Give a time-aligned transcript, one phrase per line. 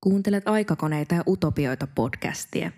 [0.00, 2.72] Kuuntelet aikakoneita ja utopioita podcastia.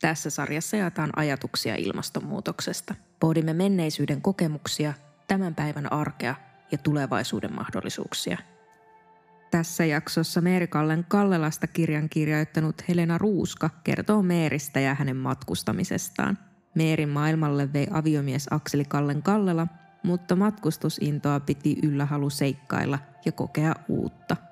[0.00, 2.94] Tässä sarjassa jaetaan ajatuksia ilmastonmuutoksesta.
[3.20, 4.94] Pohdimme menneisyyden kokemuksia,
[5.28, 6.34] tämän päivän arkea
[6.72, 8.38] ja tulevaisuuden mahdollisuuksia.
[9.50, 16.38] Tässä jaksossa Meerikallen Kallelasta kirjan kirjoittanut Helena Ruuska kertoo Meeristä ja hänen matkustamisestaan.
[16.74, 19.66] Meerin maailmalle vei aviomies Akseli Kallen Kallela,
[20.02, 24.36] mutta matkustusintoa piti yllä halu seikkailla ja kokea uutta–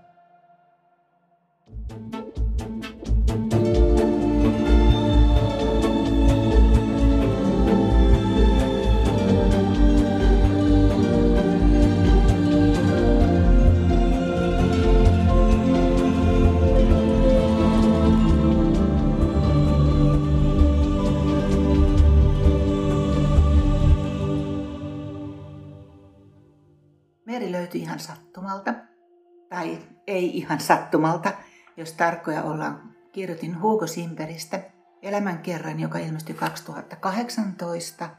[27.29, 28.75] Meri löytyi ihan sattumalta,
[29.49, 31.33] tai ei ihan sattumalta,
[31.79, 32.95] jos tarkkoja ollaan.
[33.13, 34.61] Kirjoitin Hugo Simperistä
[35.03, 38.11] elämän kerran, joka ilmestyi 2018.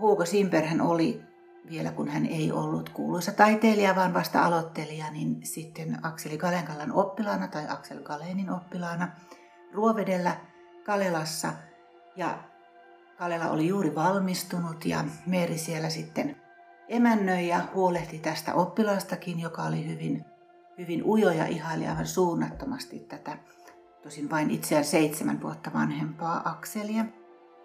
[0.00, 1.22] Hugo Simperhän oli
[1.70, 7.48] vielä kun hän ei ollut kuuluisa taiteilija, vaan vasta aloittelija, niin sitten Akseli Kalenkallan oppilaana
[7.48, 9.08] tai Aksel Kalenin oppilaana
[9.72, 10.36] Ruovedellä
[10.84, 11.52] Kalelassa.
[12.16, 12.38] Ja
[13.18, 16.36] Kalela oli juuri valmistunut ja Meeri siellä sitten
[16.88, 20.24] emännöi ja huolehti tästä oppilaastakin, joka oli hyvin,
[20.80, 23.38] hyvin ujo ja ihaili aivan suunnattomasti tätä
[24.02, 27.04] tosin vain itseään seitsemän vuotta vanhempaa Akselia.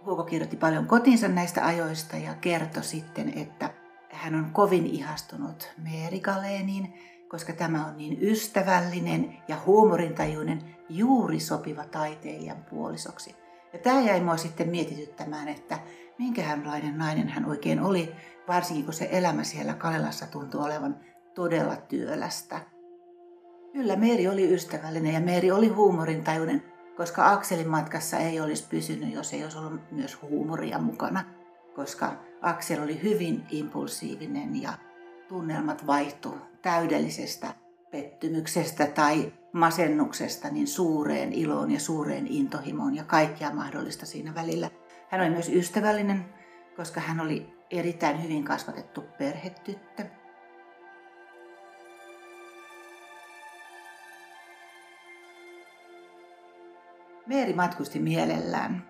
[0.05, 3.73] Hugo kirjoitti paljon kotinsa näistä ajoista ja kertoi sitten, että
[4.11, 6.93] hän on kovin ihastunut Meeri Galeniin,
[7.27, 13.35] koska tämä on niin ystävällinen ja huumorintajuinen, juuri sopiva taiteilijan puolisoksi.
[13.73, 15.79] Ja tämä jäi mua sitten mietityttämään, että
[16.19, 18.15] minkälainen nainen hän oikein oli,
[18.47, 20.99] varsinkin kun se elämä siellä Kalelassa tuntui olevan
[21.35, 22.74] todella työlästä.
[23.75, 26.63] Kyllä Meeri oli ystävällinen ja Meeri oli huumorintajuinen,
[26.97, 31.23] koska Akselin matkassa ei olisi pysynyt, jos ei olisi ollut myös huumoria mukana.
[31.75, 34.73] Koska Aksel oli hyvin impulsiivinen ja
[35.27, 37.53] tunnelmat vaihtu täydellisestä
[37.91, 44.69] pettymyksestä tai masennuksesta niin suureen iloon ja suureen intohimoon ja kaikkia mahdollista siinä välillä.
[45.09, 46.25] Hän oli myös ystävällinen,
[46.75, 50.05] koska hän oli erittäin hyvin kasvatettu perhetyttö.
[57.27, 58.83] Meeri matkusti mielellään.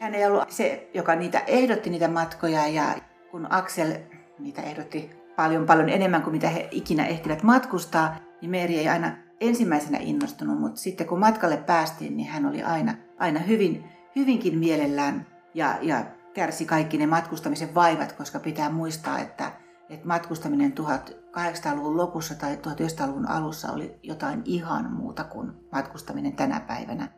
[0.00, 2.94] Hän ei ollut se, joka niitä ehdotti niitä matkoja ja
[3.30, 3.92] kun Aksel
[4.38, 9.16] niitä ehdotti paljon paljon enemmän kuin mitä he ikinä ehtivät matkustaa, niin Meeri ei aina
[9.40, 13.84] ensimmäisenä innostunut, mutta sitten kun matkalle päästiin, niin hän oli aina, aina hyvin,
[14.16, 19.52] hyvinkin mielellään ja, ja kärsi kaikki ne matkustamisen vaivat, koska pitää muistaa, että,
[19.90, 27.17] että matkustaminen 1800-luvun lopussa tai 1900-luvun alussa oli jotain ihan muuta kuin matkustaminen tänä päivänä.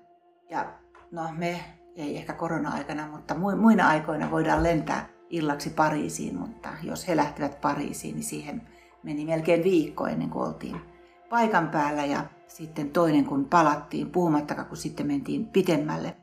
[0.50, 0.72] Ja
[1.10, 1.64] no me
[1.96, 8.14] ei ehkä korona-aikana, mutta muina aikoina voidaan lentää illaksi Pariisiin, mutta jos he lähtivät Pariisiin,
[8.14, 8.62] niin siihen
[9.02, 10.80] meni melkein viikko ennen kuin oltiin
[11.30, 16.16] paikan päällä ja sitten toinen kun palattiin, puhumattakaan kun sitten mentiin pitemmälle.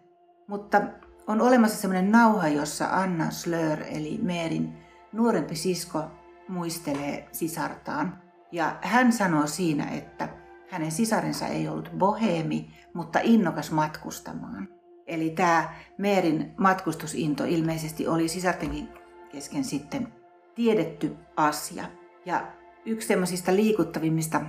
[0.48, 0.82] Mutta
[1.28, 4.78] on olemassa semmoinen nauha, jossa Anna Slör eli Meerin
[5.12, 6.04] nuorempi sisko
[6.48, 8.22] muistelee sisartaan.
[8.52, 10.30] Ja hän sanoo siinä, että
[10.70, 14.68] hänen sisarensa ei ollut boheemi, mutta innokas matkustamaan.
[15.08, 18.90] Eli tämä Meerin matkustusinto ilmeisesti oli sisartenkin
[19.32, 20.08] kesken sitten
[20.56, 21.84] tiedetty asia.
[22.26, 22.52] Ja
[22.86, 24.42] yksi semmoisista liikuttavimmista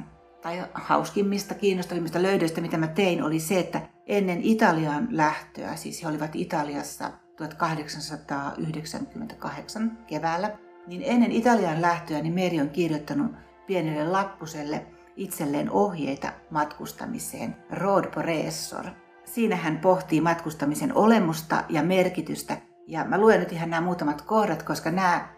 [0.43, 6.09] tai hauskimmista, kiinnostavimmista löydöistä, mitä mä tein, oli se, että ennen Italian lähtöä, siis he
[6.09, 13.33] olivat Italiassa 1898 keväällä, niin ennen Italian lähtöä niin Meri on kirjoittanut
[13.67, 14.87] pienelle lappuselle
[15.19, 18.85] itselleen ohjeita matkustamiseen, Road Professor.
[19.25, 22.57] Siinä hän pohtii matkustamisen olemusta ja merkitystä.
[22.87, 25.29] Ja mä luen nyt ihan nämä muutamat kohdat, koska nämä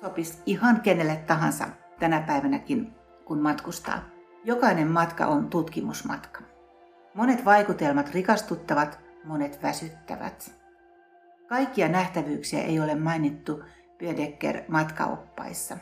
[0.00, 1.64] sopis ihan kenelle tahansa
[2.00, 2.92] tänä päivänäkin,
[3.24, 3.98] kun matkustaa.
[4.44, 6.40] Jokainen matka on tutkimusmatka.
[7.14, 10.52] Monet vaikutelmat rikastuttavat, monet väsyttävät.
[11.48, 13.64] Kaikkia nähtävyyksiä ei ole mainittu
[13.98, 15.76] Bödecker matkaoppaissa.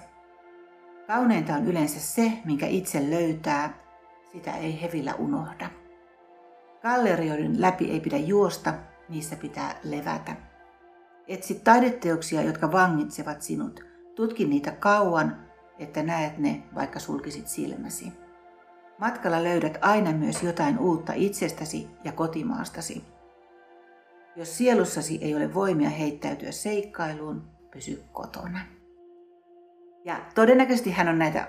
[1.06, 3.78] Kauneinta on yleensä se, minkä itse löytää,
[4.32, 5.70] sitä ei hevillä unohda.
[6.82, 8.74] Gallerioiden läpi ei pidä juosta,
[9.08, 10.36] niissä pitää levätä.
[11.28, 13.80] Etsi taideteoksia, jotka vangitsevat sinut.
[14.14, 15.46] Tutki niitä kauan,
[15.78, 18.12] että näet ne, vaikka sulkisit silmäsi.
[18.98, 23.04] Matkalla löydät aina myös jotain uutta itsestäsi ja kotimaastasi.
[24.36, 28.73] Jos sielussasi ei ole voimia heittäytyä seikkailuun, pysy kotona.
[30.04, 31.48] Ja todennäköisesti hän on näitä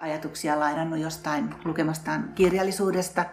[0.00, 3.24] ajatuksia lainannut jostain lukemastaan kirjallisuudesta,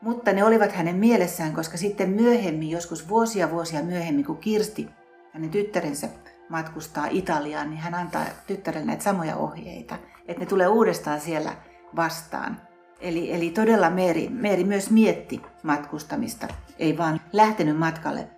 [0.00, 4.90] Mutta ne olivat hänen mielessään, koska sitten myöhemmin, joskus vuosia vuosia myöhemmin, kun Kirsti,
[5.32, 6.08] hänen tyttärensä,
[6.48, 11.52] matkustaa Italiaan, niin hän antaa tyttärelle näitä samoja ohjeita, että ne tulee uudestaan siellä
[11.96, 12.60] vastaan.
[13.00, 18.28] Eli, eli todella Meeri, Meeri myös mietti matkustamista, ei vaan lähtenyt matkalle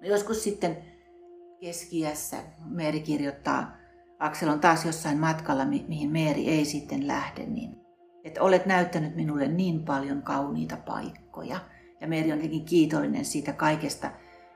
[0.00, 0.76] Joskus sitten
[1.60, 3.76] keskiässä Meeri kirjoittaa,
[4.18, 7.76] Aksel on taas jossain matkalla, mi- mihin Meeri ei sitten lähde, niin
[8.24, 11.58] että olet näyttänyt minulle niin paljon kauniita paikkoja.
[12.00, 14.10] Ja Meeri on jotenkin kiitollinen siitä kaikesta.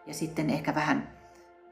[0.06, 1.12] Ja sitten ehkä vähän,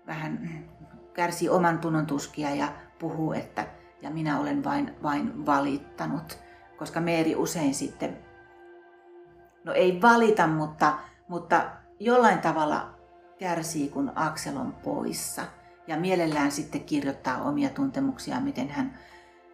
[0.07, 0.65] vähän
[1.13, 3.67] kärsii oman tunnon tuskia ja puhuu, että
[4.03, 6.39] ja minä olen vain, vain valittanut.
[6.79, 8.19] Koska Meeri usein sitten,
[9.65, 10.99] no ei valita, mutta,
[11.29, 11.71] mutta
[12.01, 12.98] jollain tavalla
[13.39, 15.43] kärsii, kun Aksel on poissa.
[15.87, 18.99] Ja mielellään sitten kirjoittaa omia tuntemuksia, miten hän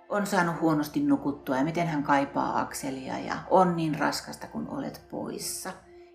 [0.08, 5.02] on saanut huonosti nukuttua ja miten hän kaipaa Akselia ja on niin raskasta, kun olet
[5.10, 5.72] poissa.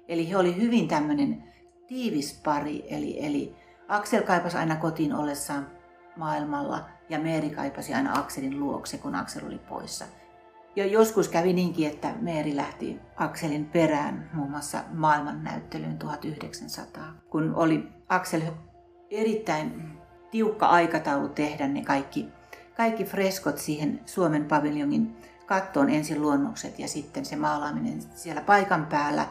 [0.07, 1.43] Eli he oli hyvin tämmöinen
[1.87, 3.55] tiivis pari, eli, eli
[3.87, 5.67] Aksel kaipasi aina kotiin ollessaan
[6.15, 10.05] maailmalla ja Meeri kaipasi aina Akselin luokse, kun Aksel oli poissa.
[10.75, 17.87] Ja joskus kävi niinkin, että Meeri lähti Akselin perään muun muassa maailmannäyttelyyn 1900, kun oli
[18.09, 18.41] Aksel
[19.09, 19.99] erittäin
[20.31, 22.29] tiukka aikataulu tehdä ne kaikki,
[22.77, 29.27] kaikki freskot siihen Suomen paviljongin kattoon ensin luonnokset ja sitten se maalaaminen siellä paikan päällä.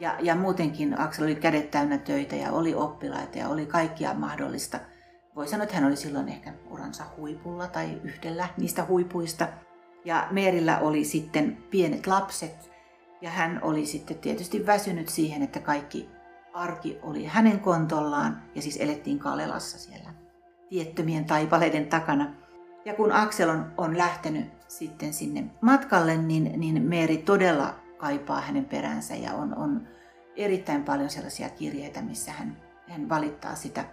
[0.00, 4.80] Ja, ja muutenkin Aksel oli kädet täynnä töitä ja oli oppilaita ja oli kaikkia mahdollista.
[5.36, 9.48] Voi sanoa, että hän oli silloin ehkä uransa huipulla tai yhdellä niistä huipuista.
[10.08, 12.70] Ja Meerillä oli sitten pienet lapset
[13.20, 16.08] ja hän oli sitten tietysti väsynyt siihen, että kaikki
[16.52, 20.10] arki oli hänen kontollaan ja siis elettiin Kalelassa siellä
[20.68, 22.34] tiettömien taipaleiden takana.
[22.84, 28.64] Ja kun Aksel on, on lähtenyt sitten sinne matkalle, niin, niin Meeri todella kaipaa hänen
[28.64, 29.88] peränsä ja on, on
[30.36, 32.56] erittäin paljon sellaisia kirjeitä, missä hän,
[32.88, 33.84] hän valittaa sitä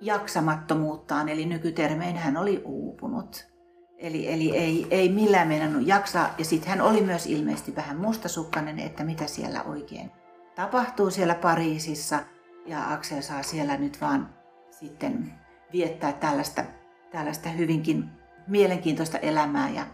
[0.00, 3.53] jaksamattomuuttaan, eli nykytermein hän oli uupunut.
[3.98, 6.34] Eli, eli ei, ei millään meinannut jaksaa.
[6.38, 10.10] Ja sitten hän oli myös ilmeisesti vähän mustasukkainen, että mitä siellä oikein
[10.54, 12.20] tapahtuu siellä Pariisissa.
[12.66, 14.34] Ja Aksel saa siellä nyt vaan
[14.70, 15.32] sitten
[15.72, 16.64] viettää tällaista,
[17.10, 18.10] tällaista hyvinkin
[18.46, 19.70] mielenkiintoista elämää.
[19.70, 19.86] Ja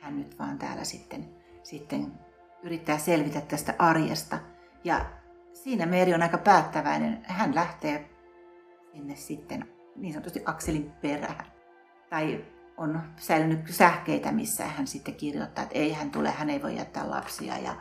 [0.00, 1.28] hän nyt vaan täällä sitten,
[1.62, 2.12] sitten
[2.62, 4.38] yrittää selvitä tästä arjesta.
[4.84, 5.06] Ja
[5.52, 7.22] siinä Meeri on aika päättäväinen.
[7.22, 8.10] Hän lähtee
[8.92, 11.46] sinne sitten niin sanotusti Akselin perään.
[12.10, 12.44] Tai
[12.82, 17.10] on säilynyt sähkeitä, missä hän sitten kirjoittaa, että ei hän tule, hän ei voi jättää
[17.10, 17.74] lapsia ja,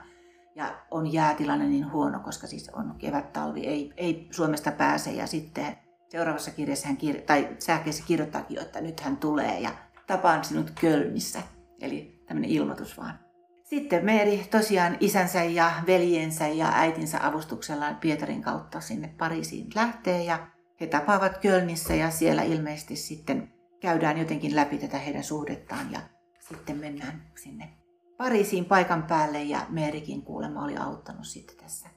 [0.56, 5.77] ja on jäätilanne niin huono, koska siis on kevät-talvi, ei, ei Suomesta pääse ja sitten
[6.09, 9.71] seuraavassa kirjassa hän kir- tai sähkeessä kirjoittaakin, että nyt hän tulee ja
[10.07, 11.42] tapaan sinut Kölnissä.
[11.81, 13.19] Eli tämmöinen ilmoitus vaan.
[13.63, 20.48] Sitten Meeri tosiaan isänsä ja veljensä ja äitinsä avustuksella Pietarin kautta sinne Pariisiin lähtee ja
[20.81, 26.01] he tapaavat Kölnissä ja siellä ilmeisesti sitten käydään jotenkin läpi tätä heidän suhdettaan ja
[26.39, 27.81] sitten mennään sinne
[28.22, 31.89] Pariisiin paikan päälle ja Meerikin kuulemma oli auttanut sitten tässä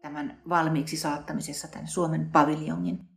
[0.00, 3.08] tämän valmiiksi saattamisessa tämän Suomen paviljongin.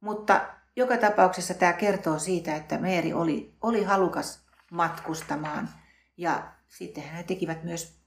[0.00, 5.68] Mutta joka tapauksessa tämä kertoo siitä, että Meeri oli, oli halukas matkustamaan
[6.16, 8.00] ja sitten he tekivät myös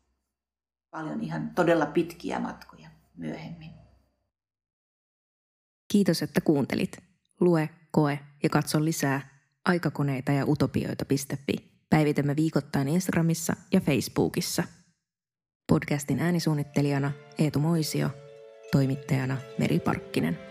[0.92, 3.72] paljon ihan todella pitkiä matkoja myöhemmin.
[5.88, 6.98] Kiitos, että kuuntelit.
[7.40, 9.31] Lue, koe ja katso lisää
[9.66, 11.72] aikakoneita ja utopioita.fi.
[11.90, 14.64] Päivitämme viikoittain Instagramissa ja Facebookissa.
[15.68, 18.10] Podcastin äänisuunnittelijana Eetu Moisio,
[18.72, 20.51] toimittajana Meri Parkkinen.